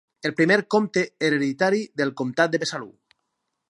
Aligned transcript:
Primer 0.37 0.57
comte 0.75 1.03
hereditari 1.27 1.85
del 2.03 2.15
comtat 2.23 2.57
de 2.57 2.65
Besalú. 2.65 2.93